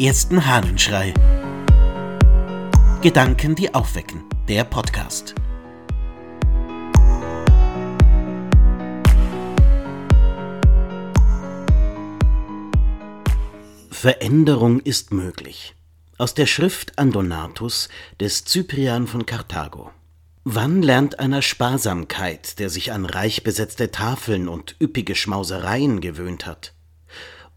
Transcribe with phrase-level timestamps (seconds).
[0.00, 1.12] ersten Hahnenschrei.
[3.02, 4.24] Gedanken, die aufwecken.
[4.48, 5.34] Der Podcast.
[13.90, 15.74] Veränderung ist möglich.
[16.16, 19.90] Aus der Schrift an Donatus des Cyprian von Karthago.
[20.44, 26.72] Wann lernt einer Sparsamkeit, der sich an reich besetzte Tafeln und üppige Schmausereien gewöhnt hat?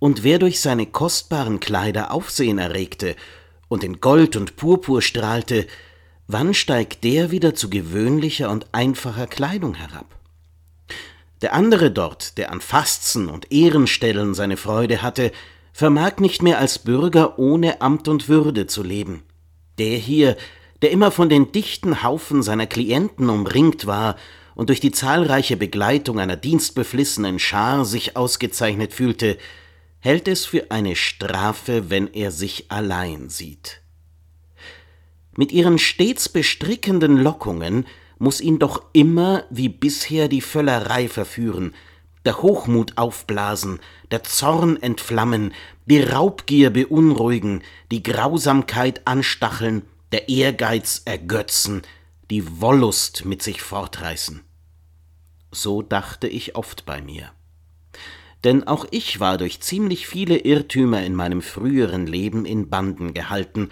[0.03, 3.15] Und wer durch seine kostbaren Kleider Aufsehen erregte
[3.69, 5.65] und in Gold und Purpur strahlte,
[6.27, 10.07] wann steigt der wieder zu gewöhnlicher und einfacher Kleidung herab?
[11.41, 15.31] Der andere dort, der an Fasten und Ehrenstellen seine Freude hatte,
[15.71, 19.23] vermag nicht mehr als Bürger ohne Amt und Würde zu leben.
[19.77, 20.35] Der hier,
[20.81, 24.17] der immer von den dichten Haufen seiner Klienten umringt war
[24.53, 29.37] und durch die zahlreiche Begleitung einer dienstbeflissenen Schar sich ausgezeichnet fühlte,
[30.03, 33.81] hält es für eine Strafe, wenn er sich allein sieht.
[35.37, 37.87] Mit ihren stets bestrickenden Lockungen
[38.19, 41.73] muss ihn doch immer wie bisher die Völlerei verführen,
[42.25, 43.79] der Hochmut aufblasen,
[44.11, 45.53] der Zorn entflammen,
[45.85, 51.81] die Raubgier beunruhigen, die Grausamkeit anstacheln, der Ehrgeiz ergötzen,
[52.29, 54.41] die Wollust mit sich fortreißen.
[55.51, 57.31] So dachte ich oft bei mir
[58.43, 63.69] denn auch ich war durch ziemlich viele Irrtümer in meinem früheren Leben in Banden gehalten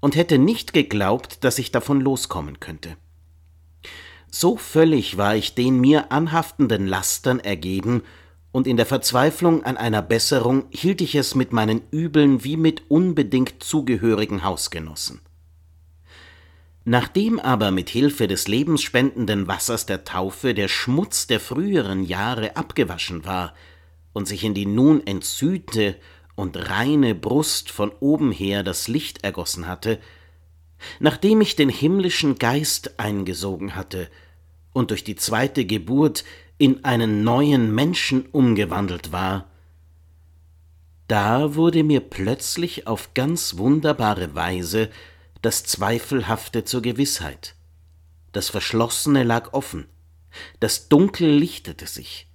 [0.00, 2.96] und hätte nicht geglaubt, dass ich davon loskommen könnte.
[4.30, 8.02] So völlig war ich den mir anhaftenden Lastern ergeben,
[8.52, 12.84] und in der Verzweiflung an einer Besserung hielt ich es mit meinen Übeln wie mit
[12.88, 15.20] unbedingt zugehörigen Hausgenossen.
[16.86, 23.26] Nachdem aber mit Hilfe des lebensspendenden Wassers der Taufe der Schmutz der früheren Jahre abgewaschen
[23.26, 23.52] war,
[24.16, 25.94] und sich in die nun entsühnte
[26.36, 30.00] und reine Brust von oben her das Licht ergossen hatte,
[31.00, 34.08] nachdem ich den himmlischen Geist eingesogen hatte
[34.72, 36.24] und durch die zweite Geburt
[36.56, 39.50] in einen neuen Menschen umgewandelt war,
[41.08, 44.88] da wurde mir plötzlich auf ganz wunderbare Weise
[45.42, 47.54] das Zweifelhafte zur Gewissheit.
[48.32, 49.88] Das Verschlossene lag offen,
[50.58, 52.28] das Dunkel lichtete sich,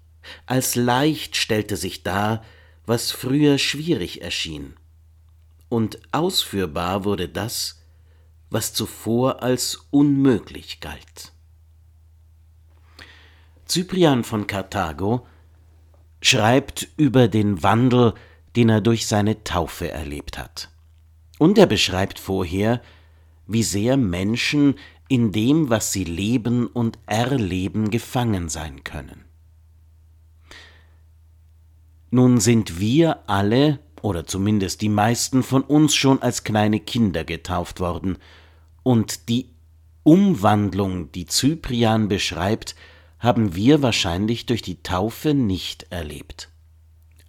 [0.46, 2.44] als leicht stellte sich dar,
[2.86, 4.76] was früher schwierig erschien.
[5.70, 7.82] Und ausführbar wurde das,
[8.50, 11.32] was zuvor als unmöglich galt.
[13.68, 15.26] Cyprian von Karthago
[16.22, 18.14] schreibt über den Wandel,
[18.58, 20.70] den er durch seine Taufe erlebt hat.
[21.40, 22.82] Und er beschreibt vorher,
[23.48, 24.76] wie sehr Menschen
[25.08, 29.26] in dem, was sie leben und erleben, gefangen sein können.
[32.12, 37.80] Nun sind wir alle, oder zumindest die meisten von uns schon als kleine Kinder getauft
[37.80, 38.18] worden,
[38.84, 39.50] und die
[40.04, 42.76] Umwandlung, die Cyprian beschreibt,
[43.20, 46.50] haben wir wahrscheinlich durch die Taufe nicht erlebt.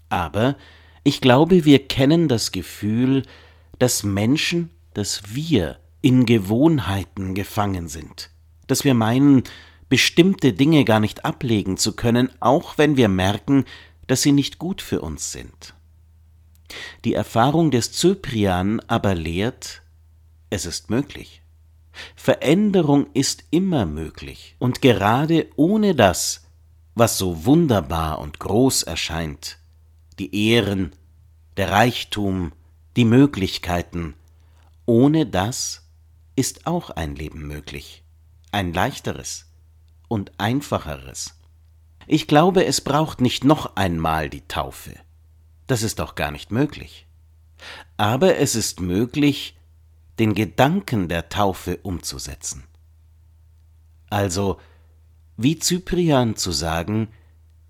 [0.09, 0.57] Aber
[1.05, 3.23] ich glaube, wir kennen das Gefühl,
[3.79, 8.31] dass Menschen, dass wir in Gewohnheiten gefangen sind,
[8.67, 9.45] dass wir meinen,
[9.89, 13.67] bestimmte Dinge gar nicht ablegen zu können, auch wenn wir merken,
[14.13, 15.73] dass sie nicht gut für uns sind.
[17.07, 19.81] Die Erfahrung des Cyprian aber lehrt,
[20.51, 21.41] es ist möglich.
[22.15, 26.45] Veränderung ist immer möglich, und gerade ohne das,
[26.95, 29.57] was so wunderbar und groß erscheint,
[30.19, 30.93] die Ehren,
[31.57, 32.53] der Reichtum,
[32.97, 34.13] die Möglichkeiten,
[34.85, 35.89] ohne das
[36.37, 38.05] ist auch ein Leben möglich,
[38.51, 39.47] ein leichteres
[40.09, 41.42] und einfacheres.
[42.07, 44.95] Ich glaube, es braucht nicht noch einmal die Taufe.
[45.67, 47.07] Das ist doch gar nicht möglich.
[47.97, 49.57] Aber es ist möglich,
[50.19, 52.65] den Gedanken der Taufe umzusetzen.
[54.11, 54.61] Also,
[55.37, 57.09] wie Cyprian zu sagen,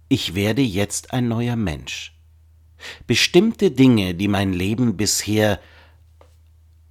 [0.09, 2.19] ich werde jetzt ein neuer Mensch.
[3.07, 5.61] Bestimmte Dinge, die mein Leben bisher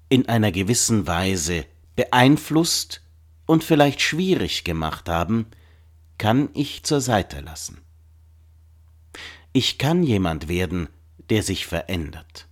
[0.10, 1.66] in einer gewissen Weise
[1.96, 3.02] beeinflusst
[3.46, 5.48] und vielleicht schwierig gemacht haben,
[6.22, 7.82] kann ich zur Seite lassen.
[9.54, 10.88] Ich kann jemand werden,
[11.32, 12.48] der sich verändert.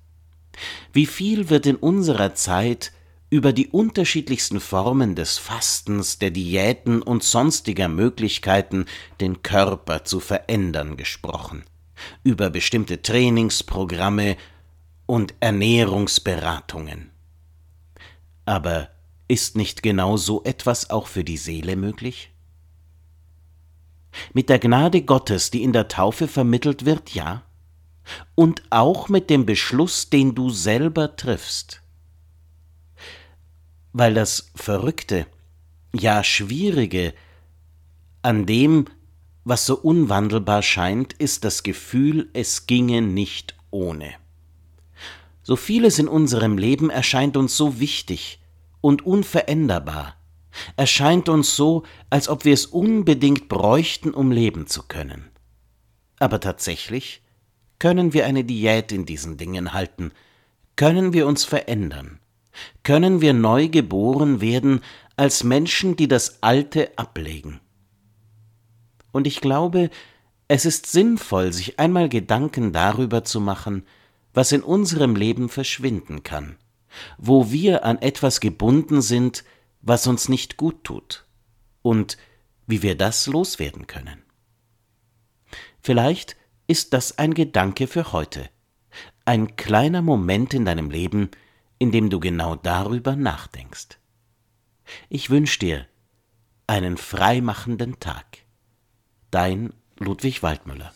[0.91, 2.91] Wie viel wird in unserer Zeit
[3.29, 8.85] über die unterschiedlichsten Formen des Fastens, der Diäten und sonstiger Möglichkeiten,
[9.21, 11.63] den Körper zu verändern gesprochen,
[12.23, 14.35] über bestimmte Trainingsprogramme
[15.05, 17.11] und Ernährungsberatungen.
[18.45, 18.89] Aber
[19.27, 22.31] ist nicht genau so etwas auch für die Seele möglich?
[24.33, 27.43] Mit der Gnade Gottes, die in der Taufe vermittelt wird, ja.
[28.35, 31.81] und auch mit dem Beschluss, den du selber triffst.
[33.93, 35.27] Weil das Verrückte,
[35.93, 37.13] ja Schwierige
[38.21, 38.85] an dem,
[39.43, 44.13] was so unwandelbar scheint, ist das Gefühl, es ginge nicht ohne.
[45.41, 48.39] So vieles in unserem Leben erscheint uns so wichtig
[48.81, 50.15] und unveränderbar,
[50.75, 55.29] erscheint uns so, als ob wir es unbedingt bräuchten, um leben zu können.
[56.19, 57.21] Aber tatsächlich
[57.79, 60.11] können wir eine Diät in diesen Dingen halten,
[60.75, 62.19] können wir uns verändern,
[62.83, 64.81] können wir neu geboren werden
[65.15, 67.59] als Menschen, die das Alte ablegen.
[69.11, 69.89] Und ich glaube,
[70.47, 73.83] es ist sinnvoll, sich einmal Gedanken darüber zu machen,
[74.33, 76.57] was in unserem Leben verschwinden kann,
[77.17, 79.43] wo wir an etwas gebunden sind,
[79.81, 81.25] was uns nicht gut tut,
[81.81, 82.17] und
[82.67, 84.21] wie wir das loswerden können.
[85.81, 86.35] Vielleicht
[86.67, 88.49] ist das ein Gedanke für heute,
[89.25, 91.31] ein kleiner Moment in deinem Leben,
[91.77, 93.97] in dem du genau darüber nachdenkst.
[95.07, 95.87] Ich wünsche dir
[96.67, 98.39] einen freimachenden Tag.
[99.31, 100.93] Dein Ludwig Waldmüller